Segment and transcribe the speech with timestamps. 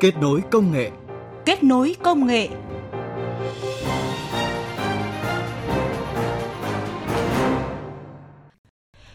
[0.00, 0.90] Kết nối công nghệ.
[1.46, 2.48] Kết nối công nghệ.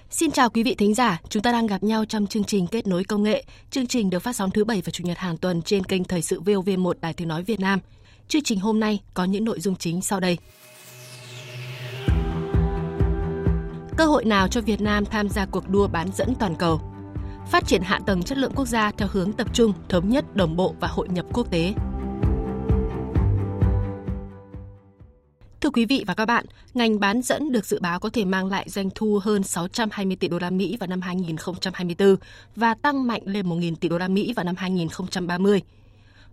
[0.10, 2.88] Xin chào quý vị thính giả, chúng ta đang gặp nhau trong chương trình Kết
[2.88, 3.44] nối công nghệ.
[3.70, 6.22] Chương trình được phát sóng thứ bảy và chủ nhật hàng tuần trên kênh Thời
[6.22, 7.80] sự VOV1 Đài Tiếng nói Việt Nam.
[8.28, 10.38] Chương trình hôm nay có những nội dung chính sau đây.
[13.98, 16.93] Cơ hội nào cho Việt Nam tham gia cuộc đua bán dẫn toàn cầu?
[17.48, 20.56] Phát triển hạ tầng chất lượng quốc gia theo hướng tập trung, thống nhất, đồng
[20.56, 21.74] bộ và hội nhập quốc tế.
[25.62, 28.46] Thưa quý vị và các bạn, ngành bán dẫn được dự báo có thể mang
[28.46, 32.16] lại doanh thu hơn 620 tỷ đô la Mỹ vào năm 2024
[32.56, 35.62] và tăng mạnh lên 1.000 tỷ đô la Mỹ vào năm 2030.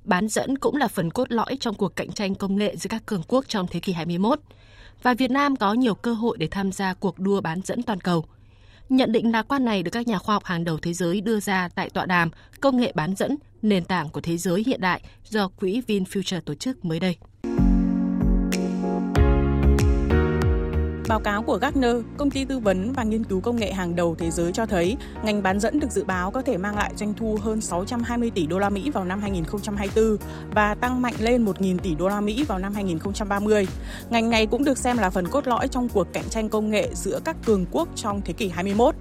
[0.04, 3.06] Bán dẫn cũng là phần cốt lõi trong cuộc cạnh tranh công nghệ giữa các
[3.06, 4.40] cường quốc trong thế kỷ 21
[5.02, 8.00] và Việt Nam có nhiều cơ hội để tham gia cuộc đua bán dẫn toàn
[8.00, 8.24] cầu.
[8.90, 11.40] Nhận định lạc quan này được các nhà khoa học hàng đầu thế giới đưa
[11.40, 12.30] ra tại tọa đàm
[12.60, 16.54] Công nghệ bán dẫn, nền tảng của thế giới hiện đại do quỹ VinFuture tổ
[16.54, 17.16] chức mới đây.
[21.10, 24.14] Báo cáo của Gartner, công ty tư vấn và nghiên cứu công nghệ hàng đầu
[24.18, 27.14] thế giới cho thấy, ngành bán dẫn được dự báo có thể mang lại doanh
[27.14, 30.16] thu hơn 620 tỷ đô la Mỹ vào năm 2024
[30.54, 33.66] và tăng mạnh lên 1.000 tỷ đô la Mỹ vào năm 2030.
[34.10, 36.88] Ngành này cũng được xem là phần cốt lõi trong cuộc cạnh tranh công nghệ
[36.94, 38.94] giữa các cường quốc trong thế kỷ 21.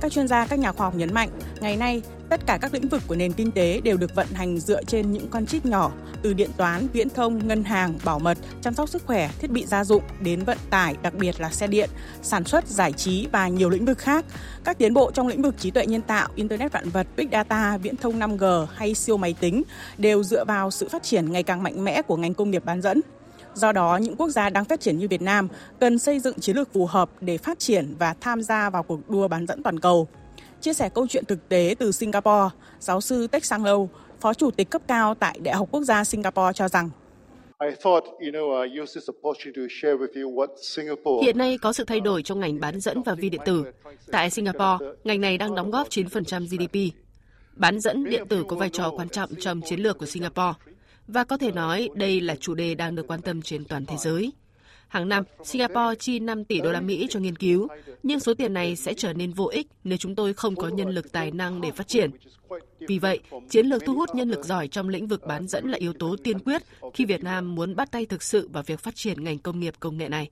[0.00, 1.28] Các chuyên gia, các nhà khoa học nhấn mạnh,
[1.60, 4.58] ngày nay tất cả các lĩnh vực của nền kinh tế đều được vận hành
[4.58, 8.38] dựa trên những con chip nhỏ, từ điện toán, viễn thông, ngân hàng, bảo mật,
[8.62, 11.66] chăm sóc sức khỏe, thiết bị gia dụng đến vận tải, đặc biệt là xe
[11.66, 11.90] điện,
[12.22, 14.24] sản xuất, giải trí và nhiều lĩnh vực khác.
[14.64, 17.76] Các tiến bộ trong lĩnh vực trí tuệ nhân tạo, internet vạn vật, big data,
[17.76, 19.62] viễn thông 5G hay siêu máy tính
[19.98, 22.82] đều dựa vào sự phát triển ngày càng mạnh mẽ của ngành công nghiệp bán
[22.82, 23.00] dẫn.
[23.56, 25.48] Do đó, những quốc gia đang phát triển như Việt Nam
[25.80, 29.10] cần xây dựng chiến lược phù hợp để phát triển và tham gia vào cuộc
[29.10, 30.08] đua bán dẫn toàn cầu.
[30.60, 33.90] Chia sẻ câu chuyện thực tế từ Singapore, giáo sư Teck Sang Lâu,
[34.20, 36.90] Phó Chủ tịch cấp cao tại Đại học Quốc gia Singapore cho rằng
[41.22, 43.64] Hiện nay có sự thay đổi trong ngành bán dẫn và vi điện tử.
[44.12, 46.96] Tại Singapore, ngành này đang đóng góp 9% GDP.
[47.56, 50.52] Bán dẫn điện tử có vai trò quan trọng trong chiến lược của Singapore.
[51.08, 53.96] Và có thể nói đây là chủ đề đang được quan tâm trên toàn thế
[53.96, 54.32] giới.
[54.88, 57.68] Hàng năm, Singapore chi 5 tỷ đô la Mỹ cho nghiên cứu,
[58.02, 60.88] nhưng số tiền này sẽ trở nên vô ích nếu chúng tôi không có nhân
[60.88, 62.10] lực tài năng để phát triển.
[62.88, 65.78] Vì vậy, chiến lược thu hút nhân lực giỏi trong lĩnh vực bán dẫn là
[65.78, 66.62] yếu tố tiên quyết
[66.94, 69.74] khi Việt Nam muốn bắt tay thực sự vào việc phát triển ngành công nghiệp
[69.80, 70.30] công nghệ này.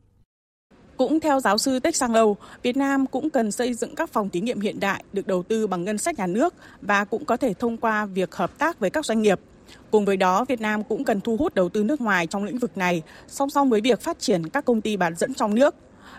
[0.96, 4.30] Cũng theo giáo sư Tech Sang Lâu, Việt Nam cũng cần xây dựng các phòng
[4.30, 7.36] thí nghiệm hiện đại được đầu tư bằng ngân sách nhà nước và cũng có
[7.36, 9.40] thể thông qua việc hợp tác với các doanh nghiệp
[9.90, 12.58] Cùng với đó, Việt Nam cũng cần thu hút đầu tư nước ngoài trong lĩnh
[12.58, 15.74] vực này, song song với việc phát triển các công ty bán dẫn trong nước.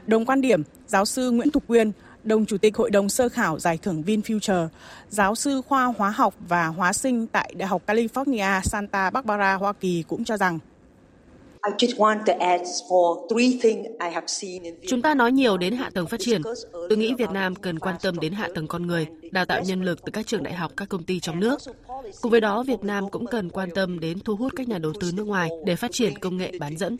[0.07, 1.91] Đồng quan điểm, giáo sư Nguyễn Thục Quyên,
[2.23, 4.67] đồng chủ tịch Hội đồng sơ khảo giải thưởng VinFuture,
[5.09, 9.73] giáo sư khoa hóa học và hóa sinh tại Đại học California Santa Barbara, Hoa
[9.73, 10.59] Kỳ cũng cho rằng
[14.87, 16.41] Chúng ta nói nhiều đến hạ tầng phát triển.
[16.89, 19.81] Tôi nghĩ Việt Nam cần quan tâm đến hạ tầng con người, đào tạo nhân
[19.81, 21.59] lực từ các trường đại học, các công ty trong nước.
[22.21, 24.93] Cùng với đó, Việt Nam cũng cần quan tâm đến thu hút các nhà đầu
[24.99, 26.97] tư nước ngoài để phát triển công nghệ bán dẫn.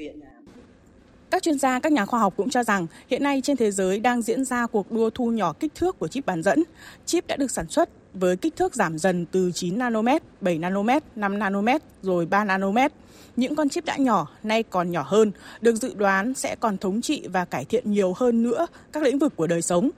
[1.32, 4.00] Các chuyên gia, các nhà khoa học cũng cho rằng hiện nay trên thế giới
[4.00, 6.64] đang diễn ra cuộc đua thu nhỏ kích thước của chip bán dẫn.
[7.06, 11.03] Chip đã được sản xuất với kích thước giảm dần từ 9 nanomet, 7 nanomet,
[11.16, 12.94] 5 nanomet rồi 3 nanomet.
[13.35, 15.31] Những con chip đã nhỏ, nay còn nhỏ hơn,
[15.62, 19.19] được dự đoán sẽ còn thống trị và cải thiện nhiều hơn nữa các lĩnh
[19.19, 19.90] vực của đời sống.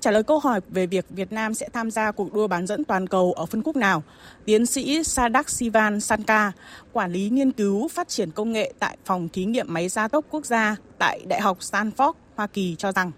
[0.00, 2.84] Trả lời câu hỏi về việc Việt Nam sẽ tham gia cuộc đua bán dẫn
[2.84, 4.02] toàn cầu ở phân khúc nào,
[4.44, 6.52] tiến sĩ Sadak Sivan Sanka,
[6.92, 10.24] quản lý nghiên cứu phát triển công nghệ tại phòng thí nghiệm máy gia tốc
[10.30, 13.12] quốc gia tại Đại học Stanford, Hoa Kỳ cho rằng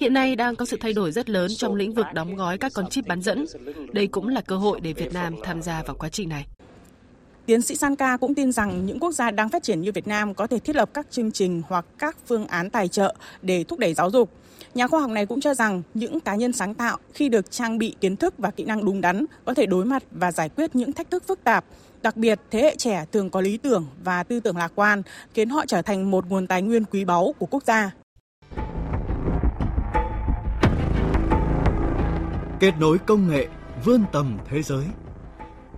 [0.00, 2.72] Hiện nay đang có sự thay đổi rất lớn trong lĩnh vực đóng gói các
[2.74, 3.44] con chip bán dẫn.
[3.92, 6.46] Đây cũng là cơ hội để Việt Nam tham gia vào quá trình này.
[7.46, 10.34] Tiến sĩ Sanka cũng tin rằng những quốc gia đang phát triển như Việt Nam
[10.34, 13.78] có thể thiết lập các chương trình hoặc các phương án tài trợ để thúc
[13.78, 14.30] đẩy giáo dục.
[14.74, 17.78] Nhà khoa học này cũng cho rằng những cá nhân sáng tạo khi được trang
[17.78, 20.76] bị kiến thức và kỹ năng đúng đắn có thể đối mặt và giải quyết
[20.76, 21.64] những thách thức phức tạp.
[22.02, 25.02] Đặc biệt, thế hệ trẻ thường có lý tưởng và tư tưởng lạc quan,
[25.34, 27.90] khiến họ trở thành một nguồn tài nguyên quý báu của quốc gia.
[32.60, 33.48] Kết nối công nghệ
[33.84, 34.84] vươn tầm thế giới.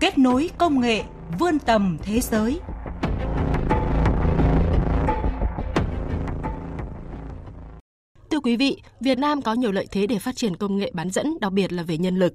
[0.01, 1.03] Kết nối công nghệ
[1.39, 2.61] vươn tầm thế giới.
[8.31, 11.11] Thưa quý vị, Việt Nam có nhiều lợi thế để phát triển công nghệ bán
[11.11, 12.35] dẫn, đặc biệt là về nhân lực.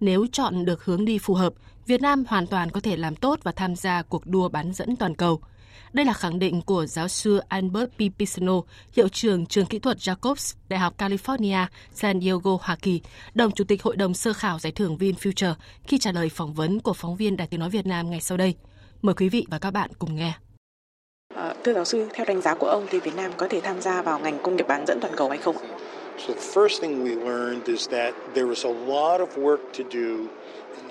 [0.00, 1.52] Nếu chọn được hướng đi phù hợp,
[1.86, 4.96] Việt Nam hoàn toàn có thể làm tốt và tham gia cuộc đua bán dẫn
[4.96, 5.40] toàn cầu.
[5.92, 8.18] Đây là khẳng định của giáo sư Albert P.
[8.18, 8.52] Pisano,
[8.92, 13.00] hiệu trưởng trường kỹ thuật Jacobs, Đại học California, San Diego, Hoa Kỳ,
[13.34, 16.80] đồng chủ tịch hội đồng sơ khảo giải thưởng VinFuture khi trả lời phỏng vấn
[16.80, 18.54] của phóng viên Đài tiếng nói Việt Nam ngày sau đây.
[19.02, 20.32] Mời quý vị và các bạn cùng nghe.
[21.34, 23.80] À, thưa giáo sư, theo đánh giá của ông thì Việt Nam có thể tham
[23.80, 25.56] gia vào ngành công nghiệp bán dẫn toàn cầu hay không?
[26.18, 29.84] So the first thing we learned is that there was a lot of work to
[29.90, 30.28] do.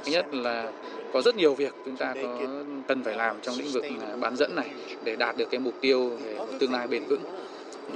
[0.03, 0.71] Thứ nhất là
[1.13, 2.39] có rất nhiều việc chúng ta có
[2.87, 4.69] cần phải làm trong lĩnh vực à, bán dẫn này
[5.03, 7.23] để đạt được cái mục tiêu về một tương lai bền vững.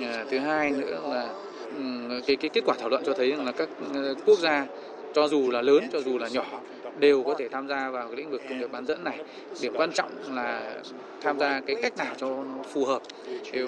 [0.02, 1.30] À, thứ hai nữa là
[1.78, 4.66] Ừ, cái cái kết quả thảo luận cho thấy rằng là các ờ, quốc gia
[5.14, 6.46] cho dù là lớn cho dù là nhỏ
[7.00, 9.20] đều có thể tham gia vào cái lĩnh vực công nghiệp bán dẫn này.
[9.62, 10.76] Điểm quan trọng là
[11.22, 13.02] tham gia cái cách nào cho nó phù hợp.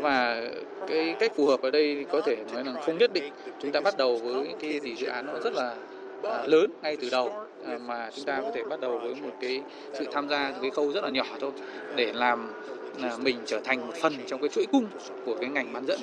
[0.01, 0.41] Và
[0.87, 3.33] cái cách phù hợp ở đây có thể nói là không nhất định.
[3.61, 5.75] Chúng ta bắt đầu với cái gì dự án nó rất là
[6.23, 7.33] à, lớn ngay từ đầu
[7.65, 9.61] à, mà chúng ta có thể bắt đầu với một cái
[9.93, 11.51] sự tham gia cái khâu rất là nhỏ thôi
[11.95, 12.53] để làm
[13.01, 14.85] à, mình trở thành một phần trong cái chuỗi cung
[15.25, 15.99] của cái ngành bán dẫn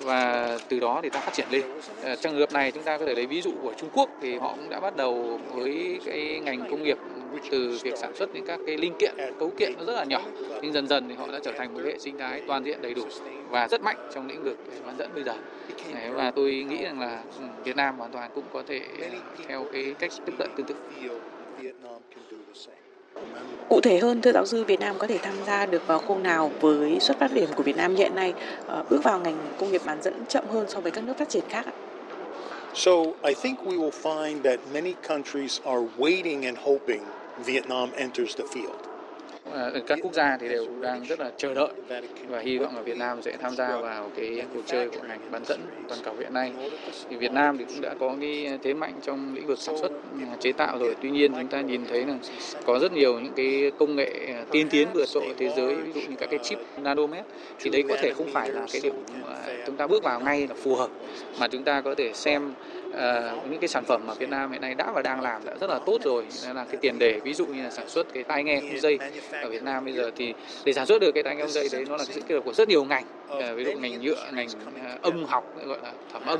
[0.00, 1.62] và từ đó thì ta phát triển lên.
[2.02, 4.08] Ờ, trong trường hợp này chúng ta có thể lấy ví dụ của Trung Quốc
[4.20, 6.98] thì họ cũng đã bắt đầu với cái ngành công nghiệp
[7.50, 10.22] từ việc sản xuất những các cái linh kiện, cấu kiện nó rất là nhỏ.
[10.62, 12.94] Nhưng dần dần thì họ đã trở thành một hệ sinh thái toàn diện đầy
[12.94, 13.02] đủ
[13.48, 15.34] và rất mạnh trong lĩnh vực bán dẫn bây giờ.
[16.12, 18.80] Và tôi nghĩ rằng là ừ, Việt Nam hoàn toàn cũng có thể
[19.48, 20.74] theo cái cách tiếp cận tương tự.
[23.68, 26.18] Cụ thể hơn, thưa giáo sư, Việt Nam có thể tham gia được vào khâu
[26.18, 28.34] nào với xuất phát điểm của Việt Nam hiện nay
[28.66, 31.28] ờ, bước vào ngành công nghiệp bán dẫn chậm hơn so với các nước phát
[31.28, 31.72] triển khác ạ?
[32.74, 32.92] So
[33.22, 37.00] I think we will find that many countries are waiting and hoping
[37.46, 38.89] Vietnam enters the field
[39.52, 41.68] ở các quốc gia thì đều đang rất là chờ đợi
[42.28, 45.20] và hy vọng là Việt Nam sẽ tham gia vào cái cuộc chơi của ngành
[45.30, 46.52] bán dẫn toàn cầu hiện nay.
[47.10, 49.92] Thì Việt Nam thì cũng đã có cái thế mạnh trong lĩnh vực sản xuất
[50.12, 50.96] ừ, chế tạo rồi.
[51.02, 52.14] Tuy nhiên chúng ta nhìn thấy là
[52.66, 55.92] có rất nhiều những cái công nghệ ờ, tiên tiến vượt trội thế giới, ví
[55.92, 57.24] dụ như các cái chip nanomet
[57.58, 58.94] thì đấy có thể không phải là cái điểm
[59.66, 60.90] chúng ta bước vào ngay là phù hợp
[61.40, 62.52] mà chúng ta có thể xem
[62.90, 65.54] uh, những cái sản phẩm mà Việt Nam hiện nay đã và đang làm đã
[65.60, 66.26] rất là tốt rồi.
[66.46, 68.80] Nên là cái tiền đề ví dụ như là sản xuất cái tai nghe không
[68.80, 68.98] dây
[69.42, 70.34] ở Việt Nam bây giờ thì
[70.64, 72.34] để sản xuất được cái tai nghe không dây đấy nó là cái sự kết
[72.34, 73.04] hợp của rất nhiều ngành.
[73.32, 76.38] Uh, ví dụ ngành nhựa ngành uh, âm học gọi là thẩm âm.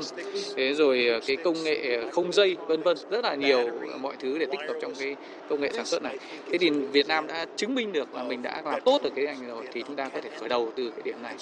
[0.55, 3.69] Thế rồi cái công nghệ không dây vân vân rất là nhiều
[3.99, 5.15] mọi thứ để tích hợp trong cái
[5.49, 6.17] công nghệ sản xuất này.
[6.51, 9.25] Thế thì Việt Nam đã chứng minh được là mình đã làm tốt được cái
[9.25, 11.35] ngành rồi thì chúng ta có thể khởi đầu từ cái điểm này.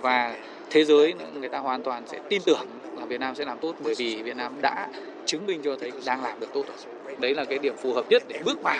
[0.00, 0.36] Và
[0.70, 2.66] thế giới người ta hoàn toàn sẽ tin tưởng
[3.04, 4.88] Việt Nam sẽ làm tốt bởi vì Việt Nam đã
[5.26, 7.16] chứng minh cho thấy đang làm được tốt rồi.
[7.18, 8.78] Đấy là cái điểm phù hợp nhất để bước vào.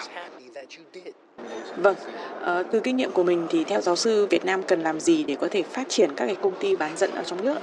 [1.76, 1.96] Vâng,
[2.42, 5.24] à, từ kinh nghiệm của mình thì theo giáo sư Việt Nam cần làm gì
[5.24, 7.58] để có thể phát triển các cái công ty bán dẫn ở trong nước?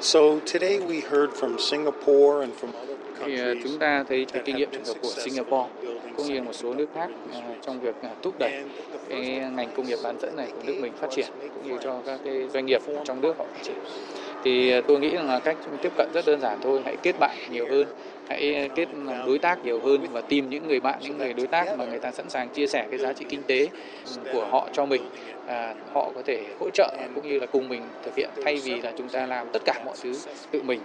[0.00, 0.20] So
[0.52, 2.94] today we heard from Singapore and from other
[3.24, 5.70] thì uh, chúng ta thấy cái kinh nghiệm trường hợp của Singapore
[6.16, 8.52] cũng như một số nước khác uh, trong việc thúc đẩy
[9.08, 9.20] cái
[9.56, 12.20] ngành công nghiệp bán dẫn này của nước mình phát triển cũng như cho các
[12.24, 13.76] cái doanh nghiệp trong nước họ phát triển
[14.44, 17.14] thì à, tôi nghĩ rằng là cách tiếp cận rất đơn giản thôi hãy kết
[17.18, 17.86] bạn nhiều hơn
[18.28, 18.88] hãy kết
[19.26, 21.98] đối tác nhiều hơn và tìm những người bạn những người đối tác mà người
[21.98, 23.68] ta sẵn sàng chia sẻ cái giá trị kinh tế
[24.32, 25.02] của họ cho mình
[25.46, 28.80] à, họ có thể hỗ trợ cũng như là cùng mình thực hiện thay vì
[28.80, 30.12] là chúng ta làm tất cả mọi thứ
[30.50, 30.80] tự mình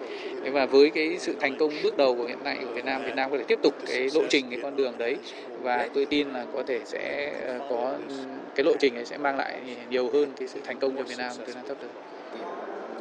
[0.51, 3.15] và với cái sự thành công bước đầu của hiện nay của Việt Nam Việt
[3.15, 5.17] Nam có thể tiếp tục cái lộ trình cái con đường đấy
[5.61, 8.15] và tôi tin là có thể sẽ à, có ừ,
[8.55, 11.17] cái lộ trình ấy sẽ mang lại nhiều hơn cái sự thành công cho Việt
[11.17, 11.89] Nam trong thời gian sắp tới.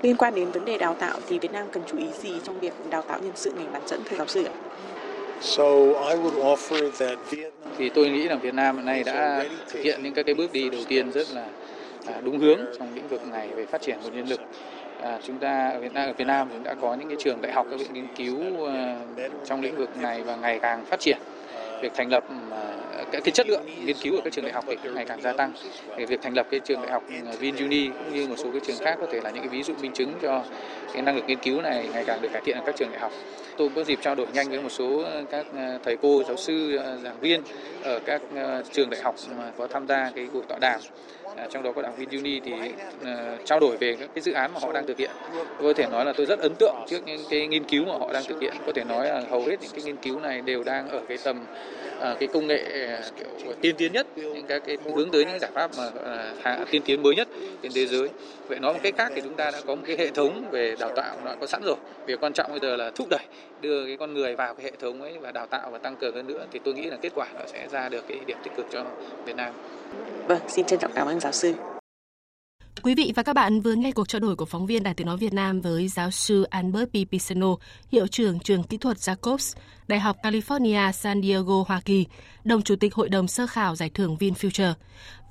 [0.03, 2.61] Liên quan đến vấn đề đào tạo thì Việt Nam cần chú ý gì trong
[2.61, 4.53] việc đào tạo nhân sự ngành bán dẫn thưa giáo sư ạ?
[5.41, 5.65] So
[6.09, 9.81] I would offer that Vietnam thì tôi nghĩ là Việt Nam hiện nay đã thực
[9.83, 11.47] hiện những các cái bước đi đầu tiên rất là
[12.07, 14.41] à, đúng hướng trong lĩnh vực này về phát triển nguồn nhân lực.
[15.03, 17.43] À, chúng ta ở Việt Nam ở Việt Nam chúng đã có những cái trường
[17.43, 18.69] đại học các viện nghiên cứu uh,
[19.45, 21.19] trong lĩnh vực này và ngày càng phát triển
[21.83, 22.35] việc thành lập ừ,
[23.13, 25.33] cái, cái chất lượng nghiên cứu ở các trường đại học thì ngày càng gia
[25.33, 25.53] tăng.
[25.97, 28.61] Thì việc thành lập cái trường đại học ừ, VinUni cũng như một số cái
[28.67, 30.45] trường khác có thể là những cái ví dụ minh chứng cho
[30.93, 33.01] cái năng lực nghiên cứu này ngày càng được cải thiện ở các trường đại
[33.01, 33.13] học.
[33.57, 36.37] Tôi có dịp trao đổi nhanh với một số ờ, các ờ, thầy cô giáo
[36.37, 37.43] sư ờ, giảng viên
[37.83, 38.23] ở các
[38.73, 40.81] trường đại học mà có tham gia cái cuộc tọa đàm.
[41.37, 42.53] À, trong đó có đảng viên Uni thì
[43.05, 45.11] à, trao đổi về các cái dự án mà họ đang thực hiện.
[45.33, 47.93] Tôi có thể nói là tôi rất ấn tượng trước những cái nghiên cứu mà
[47.99, 48.55] họ đang thực hiện.
[48.67, 51.19] Có thể nói là hầu hết những cái nghiên cứu này đều đang ở cái
[51.25, 51.45] tầm
[51.99, 55.39] uh, cái công nghệ uh, kiểu tiên tiến nhất, những các cái hướng tới những
[55.41, 55.87] giải pháp mà
[56.63, 57.29] uh, tiên tiến mới nhất
[57.63, 58.09] trên thế giới.
[58.49, 60.75] Vậy nói một cách khác thì chúng ta đã có một cái hệ thống về
[60.79, 61.77] đào tạo đã có sẵn rồi.
[62.07, 63.25] Việc quan trọng bây giờ là thúc đẩy
[63.61, 66.15] đưa cái con người vào cái hệ thống ấy và đào tạo và tăng cường
[66.15, 68.53] hơn nữa thì tôi nghĩ là kết quả nó sẽ ra được cái điểm tích
[68.57, 68.85] cực cho
[69.25, 69.53] Việt Nam.
[70.29, 71.53] Vâng, xin trân trọng cảm ơn giáo sư.
[72.83, 75.07] Quý vị và các bạn vừa nghe cuộc trao đổi của phóng viên Đài Tiếng
[75.07, 77.11] Nói Việt Nam với giáo sư Albert P.
[77.13, 77.57] Pisano,
[77.93, 79.57] hiệu trưởng trường kỹ thuật Jacobs,
[79.89, 82.07] Đại học California San Diego, Hoa Kỳ,
[82.45, 84.73] đồng chủ tịch hội đồng sơ khảo giải thưởng VinFuture.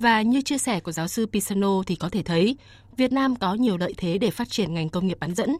[0.00, 2.56] Và như chia sẻ của giáo sư Pisano thì có thể thấy,
[2.98, 5.56] Việt Nam có nhiều lợi thế để phát triển ngành công nghiệp bán dẫn.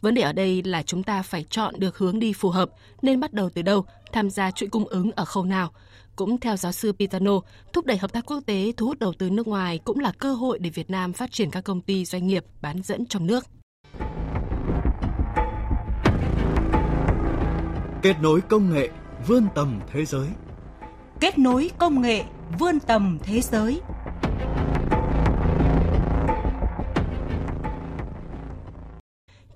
[0.00, 2.70] Vấn đề ở đây là chúng ta phải chọn được hướng đi phù hợp,
[3.02, 5.70] nên bắt đầu từ đâu, tham gia chuỗi cung ứng ở khâu nào–
[6.16, 7.40] cũng theo giáo sư Pitano,
[7.72, 10.34] thúc đẩy hợp tác quốc tế thu hút đầu tư nước ngoài cũng là cơ
[10.34, 13.44] hội để Việt Nam phát triển các công ty doanh nghiệp bán dẫn trong nước.
[18.02, 18.88] Kết nối công nghệ
[19.26, 20.28] vươn tầm thế giới.
[21.20, 22.24] Kết nối công nghệ
[22.58, 23.80] vươn tầm thế giới.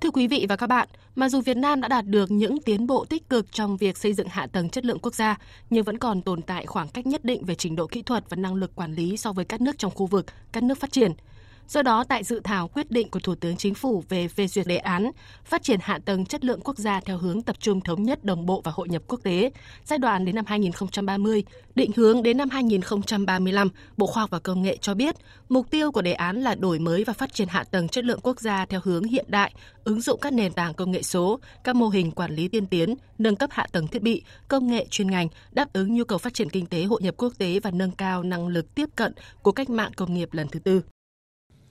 [0.07, 2.87] Thưa quý vị và các bạn, mặc dù Việt Nam đã đạt được những tiến
[2.87, 5.39] bộ tích cực trong việc xây dựng hạ tầng chất lượng quốc gia,
[5.71, 8.37] nhưng vẫn còn tồn tại khoảng cách nhất định về trình độ kỹ thuật và
[8.37, 11.13] năng lực quản lý so với các nước trong khu vực, các nước phát triển–
[11.69, 14.67] Do đó, tại dự thảo quyết định của Thủ tướng Chính phủ về phê duyệt
[14.67, 15.11] đề án
[15.45, 18.47] phát triển hạ tầng chất lượng quốc gia theo hướng tập trung thống nhất đồng
[18.47, 19.51] bộ và hội nhập quốc tế,
[19.85, 21.45] giai đoạn đến năm 2030,
[21.75, 25.15] định hướng đến năm 2035, Bộ Khoa học và Công nghệ cho biết,
[25.49, 28.21] mục tiêu của đề án là đổi mới và phát triển hạ tầng chất lượng
[28.23, 29.55] quốc gia theo hướng hiện đại,
[29.85, 32.95] ứng dụng các nền tảng công nghệ số, các mô hình quản lý tiên tiến,
[33.19, 36.35] nâng cấp hạ tầng thiết bị, công nghệ chuyên ngành, đáp ứng nhu cầu phát
[36.35, 39.53] triển kinh tế hội nhập quốc tế và nâng cao năng lực tiếp cận của
[39.53, 40.83] cách mạng công nghiệp lần thứ tư.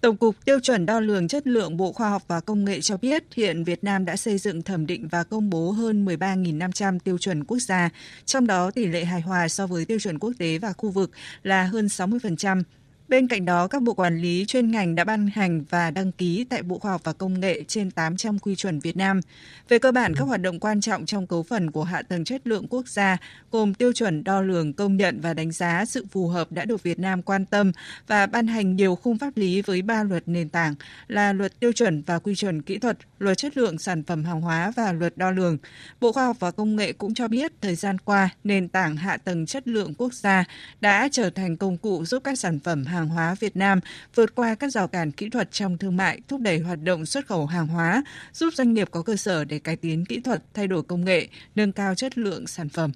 [0.05, 2.97] Tổng cục Tiêu chuẩn đo lường chất lượng Bộ Khoa học và Công nghệ cho
[2.97, 7.17] biết hiện Việt Nam đã xây dựng thẩm định và công bố hơn 13.500 tiêu
[7.17, 7.89] chuẩn quốc gia,
[8.25, 11.11] trong đó tỷ lệ hài hòa so với tiêu chuẩn quốc tế và khu vực
[11.43, 12.63] là hơn 60%.
[13.07, 16.45] Bên cạnh đó, các bộ quản lý chuyên ngành đã ban hành và đăng ký
[16.49, 19.21] tại Bộ Khoa học và Công nghệ trên 800 quy chuẩn Việt Nam.
[19.69, 22.47] Về cơ bản, các hoạt động quan trọng trong cấu phần của hạ tầng chất
[22.47, 23.17] lượng quốc gia
[23.51, 26.83] gồm tiêu chuẩn đo lường, công nhận và đánh giá sự phù hợp đã được
[26.83, 27.71] Việt Nam quan tâm
[28.07, 30.75] và ban hành nhiều khung pháp lý với ba luật nền tảng
[31.07, 34.41] là luật tiêu chuẩn và quy chuẩn kỹ thuật, luật chất lượng sản phẩm hàng
[34.41, 35.57] hóa và luật đo lường.
[36.01, 39.17] Bộ Khoa học và Công nghệ cũng cho biết thời gian qua, nền tảng hạ
[39.17, 40.43] tầng chất lượng quốc gia
[40.81, 43.79] đã trở thành công cụ giúp các sản phẩm hàng hóa Việt Nam
[44.15, 47.27] vượt qua các rào cản kỹ thuật trong thương mại, thúc đẩy hoạt động xuất
[47.27, 50.67] khẩu hàng hóa, giúp doanh nghiệp có cơ sở để cải tiến kỹ thuật, thay
[50.67, 52.91] đổi công nghệ, nâng cao chất lượng sản phẩm.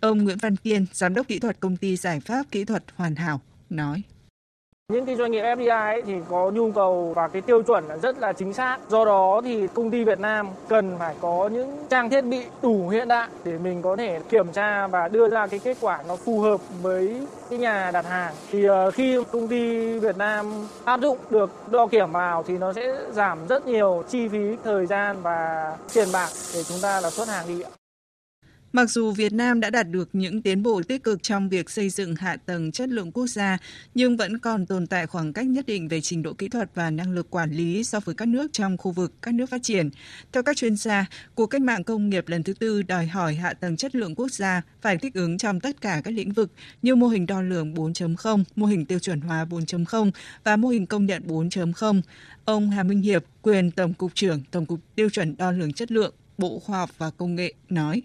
[0.00, 3.16] Ông Nguyễn Văn Kiên, giám đốc kỹ thuật công ty giải pháp kỹ thuật Hoàn
[3.16, 4.02] Hảo nói.
[4.92, 7.96] Những cái doanh nghiệp FDI ấy thì có nhu cầu và cái tiêu chuẩn là
[7.96, 8.78] rất là chính xác.
[8.88, 12.88] Do đó thì công ty Việt Nam cần phải có những trang thiết bị đủ
[12.88, 16.16] hiện đại để mình có thể kiểm tra và đưa ra cái kết quả nó
[16.16, 18.34] phù hợp với cái nhà đặt hàng.
[18.50, 22.72] Thì ờ, khi công ty Việt Nam áp dụng được đo kiểm vào thì nó
[22.72, 27.10] sẽ giảm rất nhiều chi phí, thời gian và tiền bạc để chúng ta là
[27.10, 27.70] xuất hàng đi ạ.
[28.76, 31.90] Mặc dù Việt Nam đã đạt được những tiến bộ tích cực trong việc xây
[31.90, 33.58] dựng hạ tầng chất lượng quốc gia,
[33.94, 36.90] nhưng vẫn còn tồn tại khoảng cách nhất định về trình độ kỹ thuật và
[36.90, 39.90] năng lực quản lý so với các nước trong khu vực, các nước phát triển.
[40.32, 43.52] Theo các chuyên gia, cuộc cách mạng công nghiệp lần thứ tư đòi hỏi hạ
[43.52, 46.50] tầng chất lượng quốc gia phải thích ứng trong tất cả các lĩnh vực
[46.82, 50.10] như mô hình đo lường 4.0, mô hình tiêu chuẩn hóa 4.0
[50.44, 52.00] và mô hình công nhận 4.0.
[52.44, 55.92] Ông Hà Minh Hiệp, quyền Tổng cục trưởng Tổng cục Tiêu chuẩn đo lường chất
[55.92, 58.02] lượng, Bộ Khoa học và Công nghệ nói.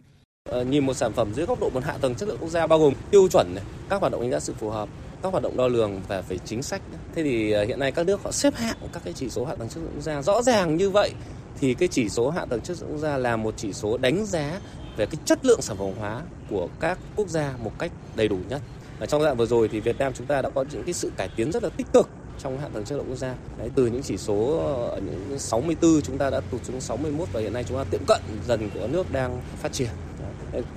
[0.52, 2.68] Ờ, nhìn một sản phẩm dưới góc độ một hạ tầng chất lượng quốc gia
[2.68, 4.90] bao gồm tiêu chuẩn này, các hoạt động đánh giá sự phù hợp,
[5.24, 6.82] các hoạt động đo lường và về chính sách.
[7.16, 9.56] Thế thì ờ, hiện nay các nước họ xếp hạng các cái chỉ số hạ
[9.56, 11.12] tầng chất lượng quốc gia rõ ràng như vậy
[11.60, 14.26] thì cái chỉ số hạ tầng chất lượng quốc gia là một chỉ số đánh
[14.26, 14.60] giá
[14.98, 18.38] về cái chất lượng sản phẩm hóa của các quốc gia một cách đầy đủ
[18.50, 18.62] nhất.
[19.00, 21.12] Ở trong đoạn vừa rồi thì Việt Nam chúng ta đã có những cái sự
[21.18, 23.36] cải tiến rất là tích cực trong hạ tầng chất lượng quốc gia.
[23.58, 24.58] Đấy, từ những chỉ số
[24.92, 28.02] ở những 64 chúng ta đã tụt xuống 61 và hiện nay chúng ta tiệm
[28.08, 29.90] cận dần của nước đang phát triển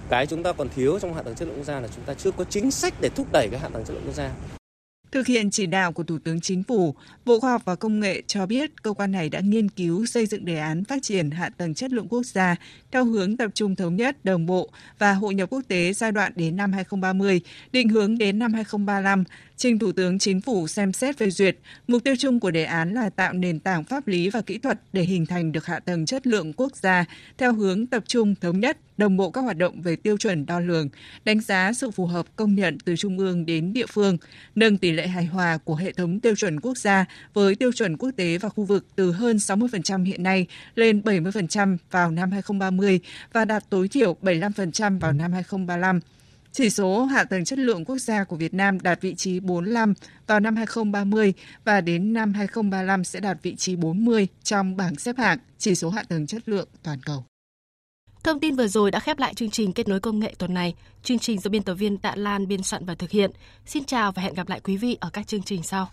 [0.09, 2.15] cái chúng ta còn thiếu trong hạ tầng chất lượng quốc gia là chúng ta
[2.15, 4.31] chưa có chính sách để thúc đẩy cái hạ tầng chất lượng quốc gia.
[5.15, 8.23] Thực hiện chỉ đạo của Thủ tướng Chính phủ, Bộ Khoa học và Công nghệ
[8.27, 11.51] cho biết cơ quan này đã nghiên cứu xây dựng đề án phát triển hạ
[11.57, 12.57] tầng chất lượng quốc gia
[12.93, 16.33] theo hướng tập trung thống nhất, đồng bộ và hội nhập quốc tế giai đoạn
[16.37, 17.41] đến năm 2030,
[17.73, 19.25] định hướng đến năm 2035,
[19.57, 21.57] trình Thủ tướng Chính phủ xem xét phê duyệt.
[21.89, 24.81] Mục tiêu chung của đề án là tạo nền tảng pháp lý và kỹ thuật
[24.93, 27.05] để hình thành được hạ tầng chất lượng quốc gia
[27.39, 30.61] theo hướng tập trung thống nhất, đồng bộ các hoạt động về tiêu chuẩn đo
[30.61, 30.89] lường,
[31.25, 34.19] đánh giá sự phù hợp công nhận từ trung ương đến địa phương,
[34.55, 37.97] nâng tỷ lệ hài hòa của hệ thống tiêu chuẩn quốc gia với tiêu chuẩn
[37.97, 43.01] quốc tế và khu vực từ hơn 60% hiện nay lên 70% vào năm 2030
[43.33, 46.01] và đạt tối thiểu 75% vào năm 2035.
[46.57, 49.95] Chỉ số hạ tầng chất lượng quốc gia của Việt Nam đạt vị trí 45
[50.27, 51.33] vào năm 2030
[51.65, 55.91] và đến năm 2035 sẽ đạt vị trí 40 trong bảng xếp hạng chỉ số
[55.91, 57.25] hạ tầng chất lượng toàn cầu.
[58.23, 60.75] Thông tin vừa rồi đã khép lại chương trình Kết nối công nghệ tuần này.
[61.03, 63.31] Chương trình do biên tập viên Tạ Lan biên soạn và thực hiện.
[63.67, 65.83] Xin chào và hẹn gặp lại quý vị ở các chương trình sau.